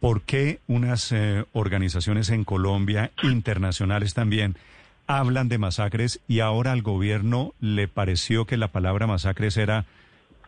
¿por 0.00 0.22
qué 0.22 0.60
unas 0.66 1.12
eh, 1.12 1.44
organizaciones 1.52 2.30
en 2.30 2.44
Colombia, 2.44 3.10
internacionales 3.22 4.14
también, 4.14 4.56
hablan 5.06 5.48
de 5.48 5.58
masacres 5.58 6.20
y 6.28 6.40
ahora 6.40 6.72
al 6.72 6.82
gobierno 6.82 7.54
le 7.60 7.88
pareció 7.88 8.44
que 8.44 8.56
la 8.56 8.68
palabra 8.68 9.06
masacres 9.06 9.56
era 9.56 9.86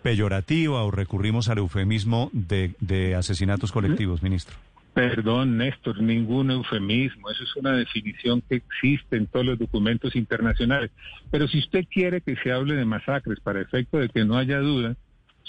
peyorativa 0.02 0.82
o 0.82 0.90
recurrimos 0.90 1.48
al 1.48 1.58
eufemismo 1.58 2.30
de, 2.32 2.74
de 2.80 3.14
asesinatos 3.14 3.72
colectivos, 3.72 4.22
ministro? 4.22 4.56
Perdón, 4.94 5.56
Néstor, 5.56 6.02
ningún 6.02 6.50
eufemismo. 6.50 7.30
Eso 7.30 7.44
es 7.44 7.56
una 7.56 7.72
definición 7.72 8.42
que 8.42 8.56
existe 8.56 9.16
en 9.16 9.26
todos 9.26 9.46
los 9.46 9.58
documentos 9.58 10.16
internacionales. 10.16 10.90
Pero 11.30 11.46
si 11.46 11.60
usted 11.60 11.84
quiere 11.88 12.20
que 12.20 12.36
se 12.36 12.50
hable 12.50 12.74
de 12.74 12.84
masacres 12.84 13.38
para 13.40 13.60
efecto 13.60 13.98
de 13.98 14.08
que 14.08 14.24
no 14.24 14.36
haya 14.36 14.58
duda 14.58 14.96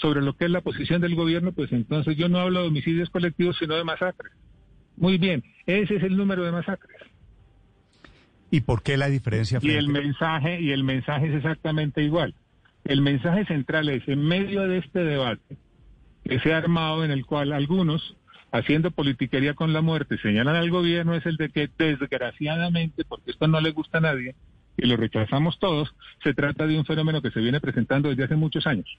sobre 0.02 0.20
lo 0.20 0.36
que 0.36 0.44
es 0.46 0.50
la 0.50 0.60
posición 0.60 1.00
del 1.00 1.14
gobierno, 1.14 1.52
pues 1.52 1.72
entonces 1.72 2.16
yo 2.16 2.28
no 2.28 2.40
hablo 2.40 2.60
de 2.60 2.68
homicidios 2.68 3.08
colectivos, 3.08 3.56
sino 3.58 3.76
de 3.76 3.84
masacres. 3.84 4.32
Muy 4.96 5.16
bien, 5.16 5.42
ese 5.64 5.96
es 5.96 6.02
el 6.02 6.16
número 6.16 6.44
de 6.44 6.52
masacres. 6.52 7.00
¿Y 8.50 8.60
por 8.60 8.82
qué 8.82 8.98
la 8.98 9.08
diferencia? 9.08 9.60
Y 9.62 9.70
el 9.70 9.88
mensaje 9.88 10.60
y 10.60 10.72
el 10.72 10.84
mensaje 10.84 11.28
es 11.28 11.36
exactamente 11.36 12.02
igual. 12.02 12.34
El 12.84 13.00
mensaje 13.00 13.46
central 13.46 13.88
es 13.88 14.06
en 14.08 14.22
medio 14.22 14.68
de 14.68 14.78
este 14.78 15.04
debate 15.04 15.56
que 16.24 16.40
se 16.40 16.52
ha 16.52 16.58
armado 16.58 17.04
en 17.04 17.12
el 17.12 17.24
cual 17.24 17.52
algunos 17.52 18.16
haciendo 18.50 18.90
politiquería 18.90 19.54
con 19.54 19.72
la 19.72 19.80
muerte, 19.80 20.18
señalan 20.18 20.56
al 20.56 20.70
gobierno 20.70 21.14
es 21.14 21.24
el 21.24 21.36
de 21.36 21.48
que 21.48 21.70
desgraciadamente, 21.78 23.04
porque 23.04 23.30
esto 23.30 23.48
no 23.48 23.60
le 23.60 23.70
gusta 23.70 23.98
a 23.98 24.02
nadie 24.02 24.34
y 24.76 24.86
lo 24.86 24.96
rechazamos 24.96 25.58
todos, 25.58 25.94
se 26.22 26.34
trata 26.34 26.66
de 26.66 26.78
un 26.78 26.84
fenómeno 26.84 27.22
que 27.22 27.30
se 27.30 27.40
viene 27.40 27.60
presentando 27.60 28.10
desde 28.10 28.24
hace 28.24 28.36
muchos 28.36 28.66
años. 28.66 28.98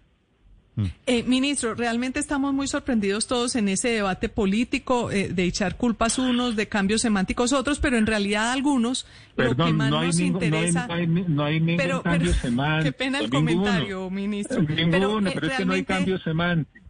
Mm. 0.76 0.86
Eh, 1.06 1.24
ministro, 1.24 1.76
realmente 1.76 2.20
estamos 2.20 2.54
muy 2.54 2.68
sorprendidos 2.68 3.28
todos 3.28 3.56
en 3.56 3.70
ese 3.70 3.90
debate 3.90 4.28
político 4.28 5.12
eh, 5.12 5.30
de 5.30 5.44
echar 5.44 5.78
culpas 5.78 6.18
unos, 6.18 6.56
de 6.56 6.68
cambios 6.68 7.02
semánticos 7.02 7.54
otros, 7.54 7.80
pero 7.80 7.98
en 7.98 8.08
realidad 8.08 8.52
algunos 8.52 9.06
lo 9.36 9.56
que 9.56 9.72
más 9.72 9.90
nos 9.92 10.20
interesa. 10.20 10.88
No 10.88 10.94
hay, 10.94 11.08
no 11.08 11.44
hay, 11.44 11.60
ningún 11.60 11.78
pero, 11.78 12.02
cambio 12.02 12.34
semántico. 12.42 12.84
Qué 12.84 12.92
pena 12.92 13.20
el 13.20 13.30
comentario, 13.30 14.10
ministro. 14.10 14.66
pero, 14.66 15.20
eh, 15.20 15.32
pero 15.34 15.48
es 15.48 15.54
que 15.54 15.66
no 15.66 15.74
hay 15.74 15.84
cambios 15.84 16.24
semánticos. 16.24 16.84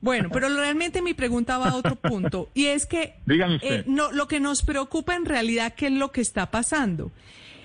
Bueno, 0.00 0.30
pero 0.32 0.48
realmente 0.48 1.02
mi 1.02 1.14
pregunta 1.14 1.58
va 1.58 1.70
a 1.70 1.74
otro 1.74 1.96
punto 1.96 2.48
y 2.54 2.66
es 2.66 2.86
que 2.86 3.14
eh, 3.28 3.84
no, 3.86 4.12
lo 4.12 4.28
que 4.28 4.40
nos 4.40 4.62
preocupa 4.62 5.16
en 5.16 5.24
realidad, 5.24 5.74
¿qué 5.74 5.86
es 5.86 5.92
lo 5.92 6.12
que 6.12 6.20
está 6.20 6.50
pasando? 6.50 7.10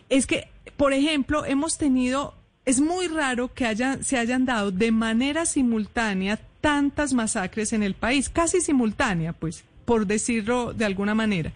Es 0.09 0.25
que, 0.25 0.47
por 0.77 0.93
ejemplo, 0.93 1.45
hemos 1.45 1.77
tenido, 1.77 2.35
es 2.65 2.79
muy 2.79 3.07
raro 3.07 3.53
que 3.53 3.65
haya, 3.65 4.01
se 4.01 4.17
hayan 4.17 4.45
dado 4.45 4.71
de 4.71 4.91
manera 4.91 5.45
simultánea 5.45 6.39
tantas 6.61 7.13
masacres 7.13 7.73
en 7.73 7.83
el 7.83 7.93
país, 7.93 8.29
casi 8.29 8.61
simultánea, 8.61 9.33
pues, 9.33 9.65
por 9.85 10.07
decirlo 10.07 10.73
de 10.73 10.85
alguna 10.85 11.13
manera. 11.13 11.51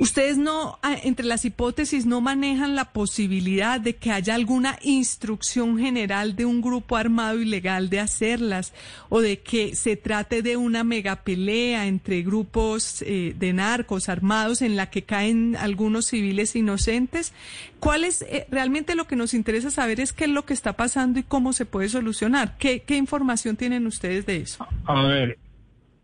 Ustedes 0.00 0.38
no, 0.38 0.78
ah, 0.82 0.96
entre 1.02 1.26
las 1.26 1.44
hipótesis, 1.44 2.06
no 2.06 2.22
manejan 2.22 2.74
la 2.74 2.86
posibilidad 2.86 3.78
de 3.78 3.96
que 3.96 4.10
haya 4.10 4.34
alguna 4.34 4.78
instrucción 4.80 5.78
general 5.78 6.36
de 6.36 6.46
un 6.46 6.62
grupo 6.62 6.96
armado 6.96 7.38
ilegal 7.38 7.90
de 7.90 8.00
hacerlas 8.00 8.72
o 9.10 9.20
de 9.20 9.40
que 9.40 9.76
se 9.76 9.96
trate 9.96 10.40
de 10.40 10.56
una 10.56 10.84
megapelea 10.84 11.86
entre 11.86 12.22
grupos 12.22 13.02
eh, 13.02 13.34
de 13.38 13.52
narcos 13.52 14.08
armados 14.08 14.62
en 14.62 14.74
la 14.74 14.88
que 14.88 15.02
caen 15.02 15.54
algunos 15.54 16.06
civiles 16.06 16.56
inocentes. 16.56 17.34
¿Cuál 17.78 18.04
es 18.04 18.22
eh, 18.22 18.46
realmente 18.50 18.94
lo 18.94 19.06
que 19.06 19.16
nos 19.16 19.34
interesa 19.34 19.70
saber 19.70 20.00
es 20.00 20.14
qué 20.14 20.24
es 20.24 20.30
lo 20.30 20.46
que 20.46 20.54
está 20.54 20.78
pasando 20.78 21.18
y 21.18 21.24
cómo 21.24 21.52
se 21.52 21.66
puede 21.66 21.90
solucionar? 21.90 22.56
¿Qué, 22.56 22.80
qué 22.80 22.96
información 22.96 23.54
tienen 23.54 23.86
ustedes 23.86 24.24
de 24.24 24.38
eso? 24.38 24.66
A 24.86 25.02
ver, 25.02 25.36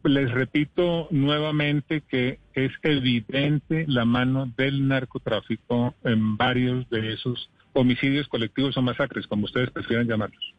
les 0.09 0.31
repito 0.31 1.09
nuevamente 1.11 2.03
que 2.03 2.39
es 2.55 2.73
evidente 2.83 3.85
la 3.89 4.05
mano 4.05 4.53
del 4.57 4.87
narcotráfico 4.87 5.95
en 6.05 6.37
varios 6.37 6.89
de 6.91 7.12
esos 7.12 7.51
homicidios 7.73 8.29
colectivos 8.29 8.77
o 8.77 8.83
masacres, 8.83 9.27
como 9.27 9.45
ustedes 9.45 9.71
prefieran 9.71 10.06
llamarlos. 10.06 10.55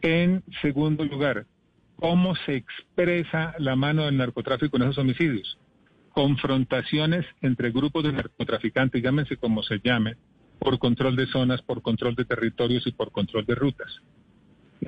En 0.00 0.42
segundo 0.62 1.04
lugar, 1.04 1.46
¿cómo 1.96 2.34
se 2.46 2.56
expresa 2.56 3.54
la 3.58 3.76
mano 3.76 4.04
del 4.04 4.16
narcotráfico 4.16 4.76
en 4.76 4.84
esos 4.84 4.98
homicidios? 4.98 5.58
Confrontaciones 6.10 7.26
entre 7.42 7.70
grupos 7.70 8.04
de 8.04 8.12
narcotraficantes, 8.12 9.02
llámense 9.02 9.36
como 9.36 9.62
se 9.62 9.80
llame, 9.82 10.16
por 10.58 10.78
control 10.78 11.16
de 11.16 11.26
zonas, 11.26 11.62
por 11.62 11.82
control 11.82 12.14
de 12.14 12.24
territorios 12.24 12.86
y 12.86 12.92
por 12.92 13.12
control 13.12 13.44
de 13.44 13.54
rutas. 13.54 14.00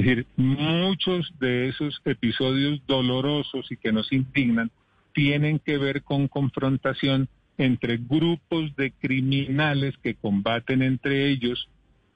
Es 0.01 0.07
decir, 0.07 0.27
muchos 0.37 1.31
de 1.41 1.69
esos 1.69 2.01
episodios 2.07 2.81
dolorosos 2.87 3.71
y 3.71 3.77
que 3.77 3.93
nos 3.93 4.11
indignan 4.11 4.71
tienen 5.13 5.59
que 5.59 5.77
ver 5.77 6.03
con 6.05 6.27
confrontación 6.27 7.29
entre 7.59 7.99
grupos 7.99 8.75
de 8.77 8.93
criminales 8.93 9.95
que 10.03 10.15
combaten 10.15 10.81
entre 10.81 11.29
ellos 11.29 11.69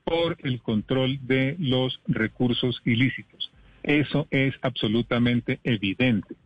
por 0.03 0.39
el 0.45 0.62
control 0.62 1.19
de 1.27 1.56
los 1.59 2.00
recursos 2.09 2.81
ilícitos. 2.87 3.53
Eso 3.83 4.28
es 4.31 4.55
absolutamente 4.62 5.61
evidente. 5.62 6.37